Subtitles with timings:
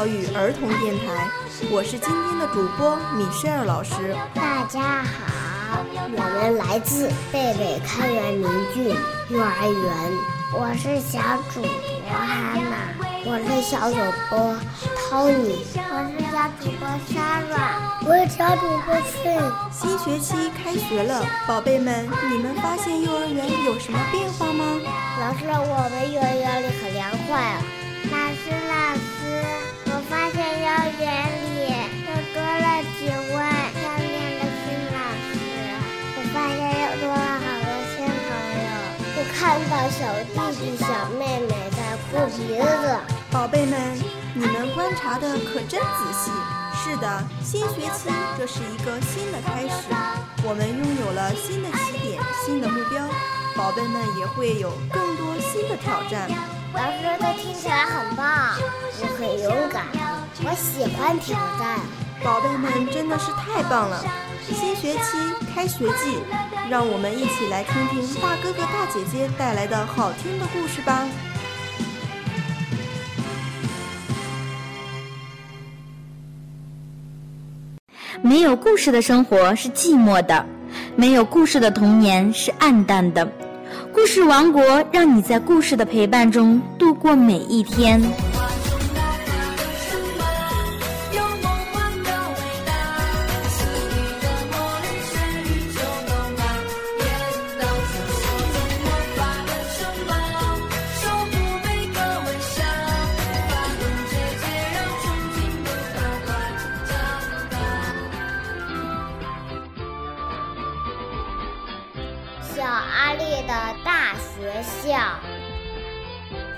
[0.00, 1.28] 教育儿童电台，
[1.70, 4.16] 我是今天的主播米歇尔老师。
[4.32, 8.96] 大家好，我们来自贝贝开元明郡
[9.28, 9.92] 幼儿园，
[10.56, 11.20] 我是小
[11.52, 12.96] 主播哈娜，
[13.28, 14.00] 我是小主
[14.30, 14.56] 播
[15.04, 19.52] Tony，我是小主播 Sarah，我是小主播 Fin。
[19.70, 24.64] 新学期开学了，宝贝们，你们发现幼儿园有什么变化吗？
[25.20, 27.60] 老师，我们幼儿园里可凉快啊。
[28.10, 29.09] 老师，老师，我
[30.20, 31.08] 发现幼儿园
[31.40, 31.72] 里
[32.04, 35.32] 又多了几位漂亮的新老师，
[36.14, 38.28] 我发现又多了好多新朋
[38.60, 38.68] 友。
[39.16, 39.40] 我看
[39.72, 43.00] 到小弟弟、小妹妹在哭鼻子。
[43.30, 43.80] 宝贝们，
[44.34, 46.30] 你们观察的可真仔细。
[46.76, 49.88] 是的，新学期这是一个新的开始，
[50.44, 53.08] 我们拥有了新的起点、新的目标，
[53.56, 56.28] 宝贝们也会有更多新的挑战。
[56.72, 57.86] 老师，这听起来
[60.50, 61.78] 我喜欢挑战。
[62.24, 64.04] 宝贝们真的是太棒了！
[64.48, 65.16] 新学期
[65.54, 66.18] 开学季，
[66.68, 71.06] 让我们一起来听听大哥哥大姐姐带来的好听的故事吧。
[78.20, 80.44] 没有故事的生活是寂寞的，
[80.96, 83.30] 没有故事的童年是暗淡的。
[83.92, 88.02] 故事王国让你在故事的陪伴中度过每一天。
[112.60, 114.98] 小阿力的大学校，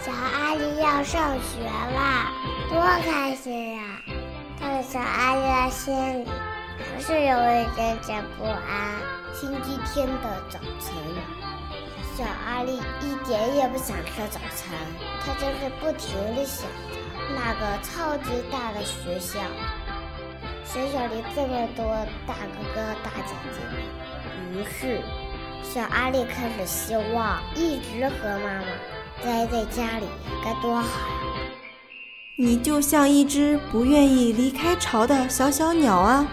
[0.00, 1.62] 小阿力要上学
[1.94, 2.32] 啦，
[2.70, 3.82] 多开心呀！
[4.58, 6.26] 但是小阿力的心里
[6.78, 8.96] 还是有一点点不安。
[9.34, 10.96] 星期天的早晨，
[12.16, 14.74] 小阿力一点也不想吃早餐，
[15.20, 16.96] 他就是不停地想着
[17.36, 19.38] 那个超级大的学校，
[20.64, 21.84] 学校里这么多
[22.26, 25.02] 大哥哥大姐姐，于是。
[25.62, 28.66] 小阿力开始希望一直和妈妈
[29.22, 30.06] 待在家里，
[30.44, 30.86] 该多好呀！
[32.36, 36.26] 你就像一只不愿意离开巢的小小鸟啊！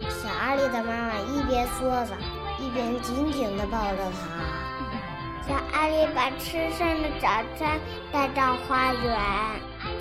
[0.00, 2.14] 小阿力的妈妈一边说着，
[2.58, 5.48] 一边紧紧地抱着他。
[5.48, 7.28] 小阿力把吃剩的早
[7.58, 7.80] 餐
[8.12, 9.18] 带到花园，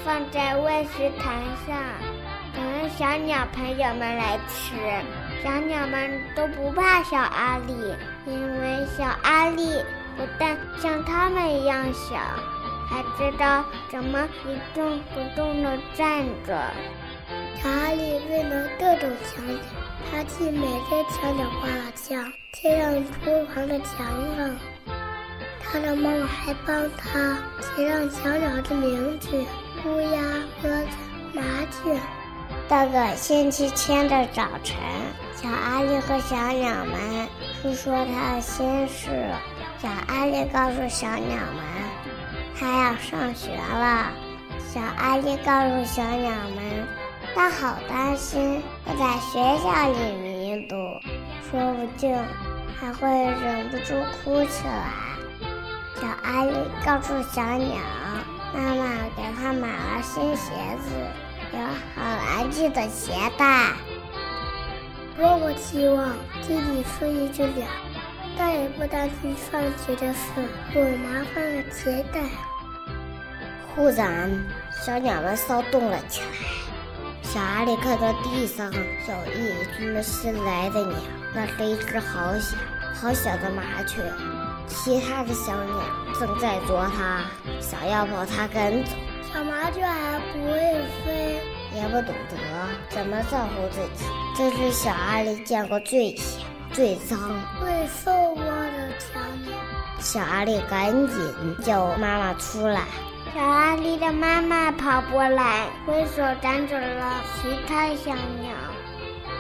[0.04, 1.78] 放在喂食台上，
[2.54, 4.76] 等着小鸟朋友们来吃。
[5.44, 7.74] 小鸟们都不怕小阿力，
[8.26, 9.84] 因为小阿力
[10.16, 12.16] 不但像它们一样小，
[12.88, 16.62] 还知道怎么一动不动地站着。
[17.56, 19.58] 小阿力为了各种小鸟，
[20.12, 24.06] 他替每只小鸟画了像，贴上厨房的墙
[24.38, 24.56] 上。
[25.64, 29.30] 他的妈妈还帮他写上小鸟的名字：
[29.86, 30.22] 乌鸦、
[30.62, 30.98] 鸽子、
[31.34, 31.42] 麻
[31.72, 32.00] 雀。
[32.72, 34.78] 到个星期天的早晨。
[35.36, 37.28] 小阿力和小鸟们
[37.62, 39.10] 诉说他的心事。
[39.78, 41.66] 小阿力告诉小鸟们，
[42.58, 44.08] 他要上学了。
[44.74, 46.88] 小阿力告诉小鸟们，
[47.36, 50.98] 他好担心会在学校里迷路，
[51.52, 52.18] 说不定
[52.80, 54.94] 还会忍不住哭起来。
[56.00, 56.54] 小阿力
[56.86, 57.76] 告诉小鸟，
[58.54, 58.86] 妈妈
[59.18, 60.90] 给他买了新鞋子，
[61.54, 61.60] 有
[61.96, 63.74] 好难系的鞋带。
[65.18, 66.10] 多么希望
[66.48, 67.68] 弟弟是一只鸟，
[68.38, 70.20] 再也不担心上学的事
[70.74, 72.22] 有麻烦的鞋带。
[73.76, 74.30] 忽然，
[74.86, 76.28] 小鸟们骚动了起来。
[77.22, 78.80] 小阿力看到地上有
[79.34, 80.96] 一只新来的鸟，
[81.34, 82.58] 那是一只好小、
[82.94, 84.02] 好小的麻雀。
[84.68, 85.76] 其他的小鸟
[86.20, 87.22] 正在啄它，
[87.60, 88.92] 想要把它赶走。
[89.34, 90.60] 小麻雀还不会
[91.06, 91.42] 飞。
[91.74, 92.36] 也不懂得
[92.90, 94.06] 怎么照顾自己，
[94.36, 97.18] 这是小阿力见过最小、最脏、
[97.62, 99.58] 最瘦弱的小鸟。
[100.00, 102.82] 小阿力赶紧叫妈妈出来。
[103.34, 108.52] 小阿力的妈妈跑过来，挥手赶走了其他小鸟，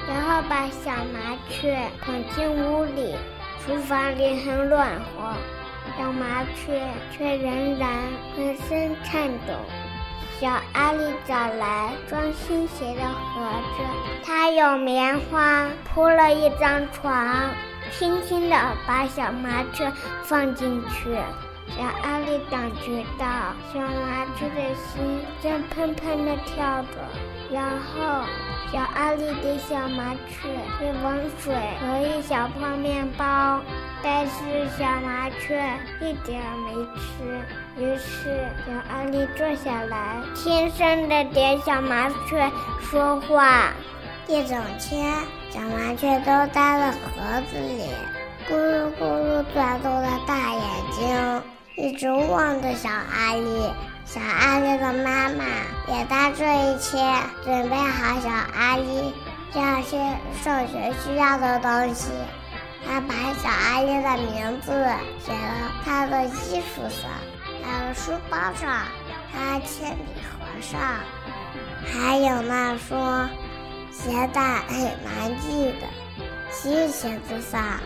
[0.08, 3.14] 然后把小麻雀捧进屋里。
[3.66, 5.36] 厨房里很暖和，
[5.98, 6.82] 小麻雀
[7.16, 7.90] 却仍然
[8.36, 9.54] 浑身颤抖。
[10.42, 13.44] 小阿力找来装新鞋的盒
[13.78, 17.52] 子，他用棉花铺了一张床，
[17.92, 18.58] 轻轻地
[18.88, 19.94] 把小麻雀
[20.24, 21.16] 放进去。
[21.78, 26.98] 小阿力感觉到小麻雀的心正砰砰地跳着，
[27.52, 28.26] 然后
[28.74, 30.50] 小阿力给小麻雀
[30.82, 33.62] 一碗水和一小泡面包，
[34.04, 34.32] 但是
[34.78, 35.64] 小麻雀
[36.00, 37.42] 一点没吃。
[37.78, 42.52] 于是小阿力坐下来，轻声的对小麻雀
[42.82, 43.72] 说话。
[44.28, 45.14] 一整天，
[45.50, 47.90] 小麻雀都待在盒子里，
[48.50, 50.62] 咕噜咕噜转动着大眼
[50.92, 51.42] 睛。
[51.78, 53.70] 一直望着小阿丽，
[54.06, 55.46] 小阿丽的妈妈
[55.88, 56.98] 也在这一切
[57.44, 59.14] 准备好小阿丽
[59.54, 59.98] 这些
[60.44, 62.12] 上学需要的东西。
[62.86, 63.14] 他把
[63.82, 64.72] 小阿丽的名字
[65.26, 65.38] 写到
[65.84, 67.10] 她的衣服上，
[67.64, 68.86] 她的书包上，
[69.34, 70.80] 她铅笔盒上，
[71.84, 73.28] 还有那双
[73.92, 75.88] 鞋带很难系的
[76.52, 77.80] 新鞋子上。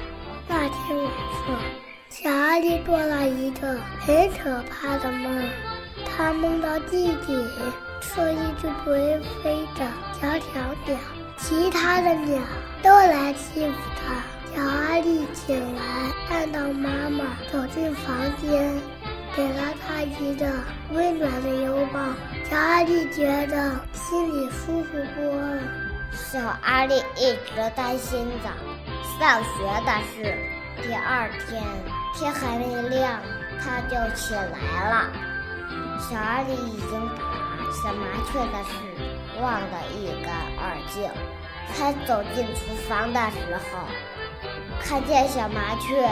[0.50, 1.08] 那天晚
[1.48, 1.58] 上。
[2.10, 5.50] 小阿力做了一个很可怕的梦，
[6.06, 7.36] 他梦到弟弟
[8.02, 9.88] 是一只不会飞的
[10.20, 10.98] 小小鸟，
[11.38, 12.42] 其他的鸟
[12.84, 14.35] 都来欺负他。
[14.56, 15.82] 小阿力醒来，
[16.30, 18.74] 看到妈妈走进房间，
[19.36, 20.46] 给了他一个
[20.92, 22.00] 温暖的拥抱。
[22.50, 25.62] 小阿力觉得心里舒服多了。
[26.14, 28.50] 小阿力一直担心着
[29.20, 30.34] 上学的事，
[30.82, 31.62] 第二天。
[32.18, 33.20] 天还没亮，
[33.60, 35.12] 他就起来了。
[36.00, 38.72] 小阿力已经把小麻雀的事
[39.42, 41.12] 忘得一干二净。
[41.78, 43.84] 他走进厨房的时候，
[44.82, 46.10] 看见小麻雀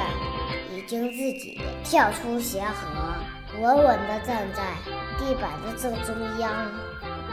[0.71, 4.63] 已经自己跳出鞋盒，稳稳地站在
[5.18, 6.51] 地板的正中央。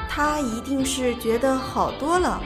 [0.09, 2.41] 它一定是觉得好多了。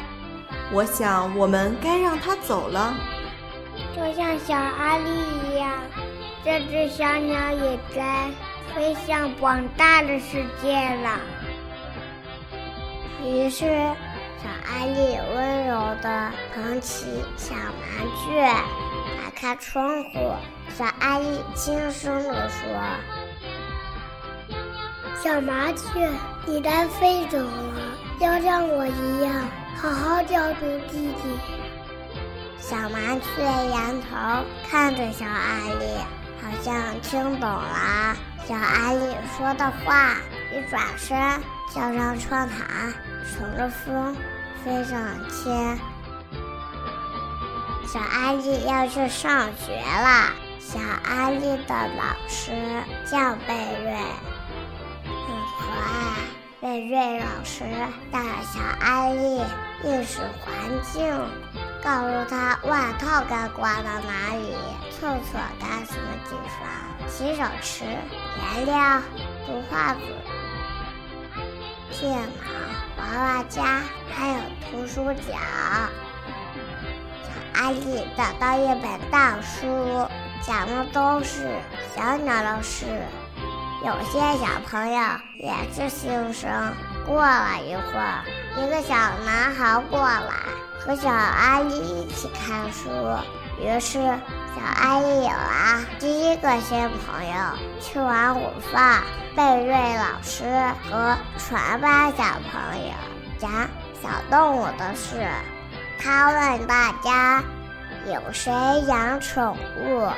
[0.72, 2.94] 我想，我们该让它走了。
[3.96, 5.10] 就像小阿力
[5.48, 5.72] 一样。
[6.44, 8.28] 这只小鸟也该
[8.74, 11.18] 飞向广大的世界了。
[13.24, 13.64] 于是，
[14.44, 18.46] 小阿力温柔地捧起小麻雀，
[19.16, 20.34] 打开窗户。
[20.76, 22.60] 小阿力轻声地说
[25.24, 26.10] ：“小麻雀，
[26.44, 29.32] 你该飞走了，要像我一样，
[29.76, 31.38] 好好照顾弟弟。”
[32.60, 35.86] 小麻雀仰头看着小阿力。
[36.42, 38.14] 好像听懂了
[38.46, 40.16] 小阿力说的话，
[40.52, 41.16] 一转身
[41.72, 42.92] 跳上窗台，
[43.24, 44.14] 乘着风
[44.64, 45.78] 飞上天。
[47.86, 50.32] 小阿力要去上学了。
[50.58, 52.50] 小阿力的老师
[53.04, 53.94] 叫贝瑞，
[55.04, 55.84] 很可爱。
[56.62, 57.62] 贝瑞老师
[58.10, 59.42] 带小阿力
[59.82, 61.14] 认识环境。
[61.84, 64.54] 告诉他外套该挂到哪里，
[64.90, 69.02] 厕所该什么地方，洗手池、颜料、
[69.46, 70.00] 图画纸、
[72.00, 73.80] 电脑、娃娃家，
[74.12, 75.32] 还有图书角。
[77.22, 80.08] 小阿力找到一本大书，
[80.42, 81.56] 讲的都是
[81.94, 82.86] 小鸟的事。
[83.84, 85.00] 有些小朋友
[85.38, 86.50] 也是新生。
[87.06, 88.24] 过了一会儿，
[88.56, 90.32] 一个小男孩过来。
[90.80, 92.90] 和小阿力一起看书，
[93.58, 93.98] 于是
[94.54, 97.34] 小阿姨有了第一个新朋友。
[97.80, 99.02] 吃完午饭，
[99.34, 100.44] 贝瑞老师
[100.84, 102.92] 和全班小朋友
[103.36, 103.50] 讲
[104.00, 105.26] 小动物的事。
[105.98, 107.42] 他问大家：
[108.06, 108.52] 有谁
[108.86, 110.08] 养宠物？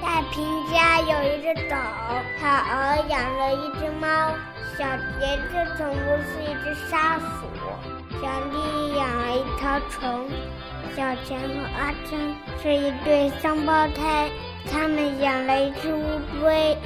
[0.00, 1.74] 在平家有一只狗，
[2.40, 4.06] 他偶尔养了一只猫。
[4.78, 4.84] 小
[5.18, 7.48] 杰的宠物是一只沙鼠。
[8.20, 10.28] 小丽养了一条虫，
[10.96, 14.30] 小强和阿珍是一对双胞胎，
[14.70, 16.76] 他们养了一只乌龟。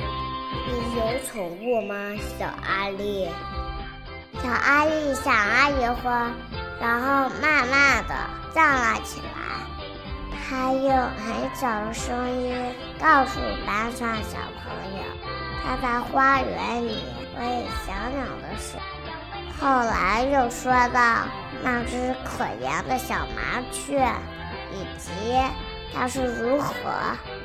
[0.66, 1.94] 你有宠物吗，
[2.38, 3.28] 小阿丽？
[4.42, 6.30] 小阿丽想了一会儿，
[6.80, 8.14] 然后慢慢的
[8.54, 9.28] 站了起来。
[10.50, 12.54] 他用很小的声音
[12.98, 15.02] 告诉班上小朋友，
[15.62, 17.02] 他在花园里
[17.38, 18.76] 喂小鸟的事。
[19.60, 21.26] 后来又说到
[21.62, 24.08] 那只可怜的小麻雀，
[24.72, 25.10] 以及
[25.92, 26.72] 它是如何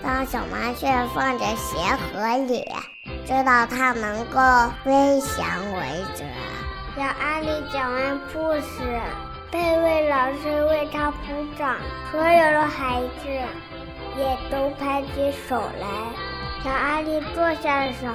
[0.03, 2.63] 将小麻雀放在鞋盒里，
[3.25, 4.39] 直到它能够
[4.84, 6.24] 飞翔为止。
[6.96, 9.01] 小阿力讲完故事，
[9.50, 11.17] 贝瑞老师为他鼓
[11.58, 11.75] 掌，
[12.12, 13.29] 所有的孩子
[14.15, 15.88] 也都拍起手来。
[16.63, 18.13] 小阿力坐下的时候，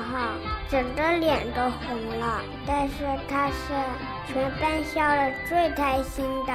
[0.70, 2.40] 整个脸都红了。
[2.66, 2.94] 但是
[3.28, 3.54] 他是
[4.32, 6.52] 全班笑得最开心的。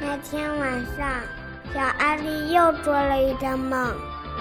[0.00, 1.06] 那天晚上，
[1.72, 3.94] 小阿力又做了一个梦，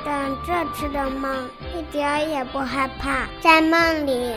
[0.05, 3.27] 但这次的梦一点也不害怕。
[3.41, 4.33] 在梦里，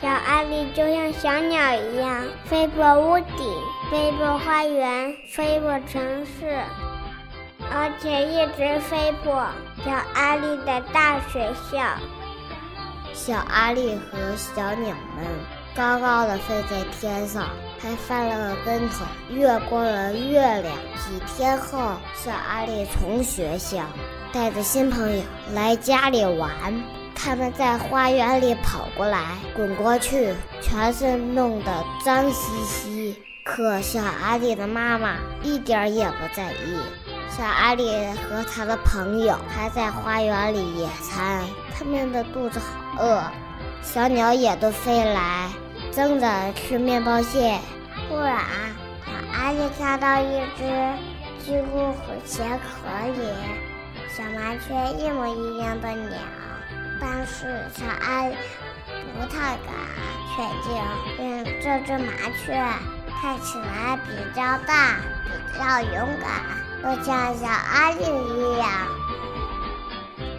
[0.00, 3.52] 小阿力就像小鸟一样，飞过屋顶，
[3.90, 6.58] 飞过花园，飞过城市，
[7.72, 9.46] 而且一直飞过
[9.84, 11.80] 小阿力的大学校。
[13.14, 15.24] 小阿力和小鸟们
[15.74, 17.48] 高高的飞在天上，
[17.80, 20.76] 还翻了个跟头，越过了月亮。
[20.96, 23.84] 几天后，小阿力从学校
[24.32, 25.22] 带着新朋友
[25.54, 26.50] 来家里玩，
[27.14, 33.22] 他们在花园里跑过来、滚过去，全身弄得脏兮兮。
[33.44, 36.78] 可小阿力的妈妈一点也不在意。
[37.36, 41.42] 小阿里和他的朋友还在花园里野餐，
[41.76, 43.24] 他们的肚子好饿。
[43.82, 45.50] 小鸟也都飞来，
[45.90, 47.58] 争着吃面包屑。
[48.08, 48.38] 忽然，
[49.04, 50.62] 小阿力看到一只
[51.44, 53.28] 几乎和鞋壳里
[54.08, 56.16] 小麻雀一模一样的鸟，
[57.00, 58.36] 但是小阿力
[59.12, 59.74] 不太敢
[60.36, 60.80] 确定，
[61.18, 62.12] 因为这只麻
[62.46, 62.54] 雀
[63.20, 66.62] 看起来比较大，比较勇敢。
[66.84, 68.68] 就像小阿力一样，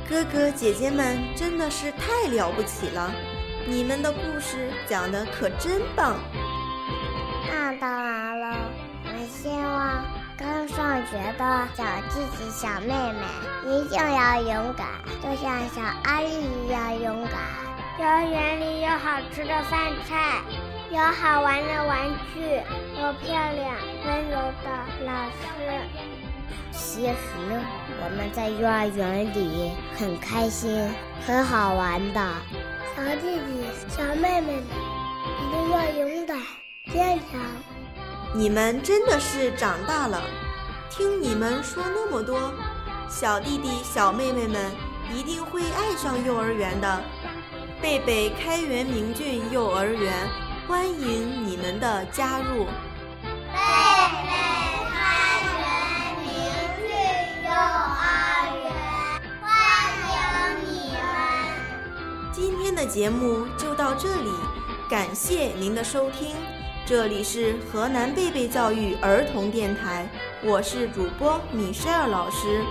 [0.08, 3.12] 哥哥姐姐们真的是太了不起了！
[3.66, 6.16] 你们的故事讲的可真棒。
[7.50, 8.58] 那当然了，
[9.06, 10.06] 我希望
[10.38, 11.84] 刚上学的小
[12.14, 13.26] 弟弟、小妹妹
[13.66, 14.88] 一定要勇敢，
[15.24, 17.42] 就像小阿力一样勇敢。
[17.98, 20.44] 幼儿园里有好吃的饭菜，
[20.92, 22.62] 有好玩的玩具，
[23.02, 23.76] 有漂亮
[24.06, 24.70] 温柔的
[25.08, 26.15] 老师。
[26.72, 27.14] 其实
[28.02, 30.90] 我们在幼儿园里很开心，
[31.26, 32.22] 很好玩的。
[32.96, 34.64] 小弟弟、小妹妹们
[35.40, 36.38] 一定要勇敢、
[36.92, 37.42] 坚强。
[38.34, 40.22] 你们真的是长大了，
[40.90, 42.54] 听你们说那么多，
[43.10, 44.72] 小弟弟、小妹妹们
[45.14, 47.02] 一定会爱上幼儿园的。
[47.82, 50.14] 贝贝开元明骏幼儿园
[50.68, 52.66] 欢迎你们的加入。
[62.86, 64.30] 的节目就到这里，
[64.88, 66.36] 感谢您的收听。
[66.86, 70.08] 这里是河南贝贝教育儿童电台，
[70.44, 72.64] 我是主播米歇尔老师，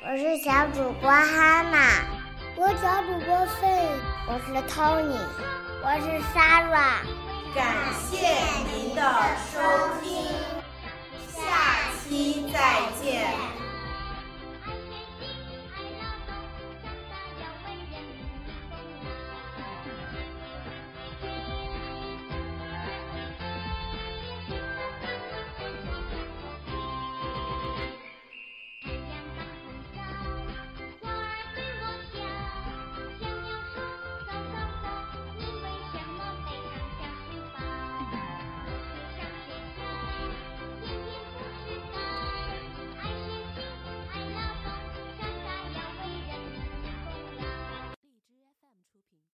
[0.00, 2.04] 我是小主播哈娜，
[2.56, 3.88] 我小主播费，
[4.28, 5.18] 我是 Tony，
[5.82, 7.02] 我是 Sarah。
[7.52, 7.66] 感
[8.08, 8.28] 谢
[8.72, 9.02] 您的
[9.52, 9.58] 收
[10.04, 10.24] 听，
[11.26, 12.60] 下期再
[13.02, 13.61] 见。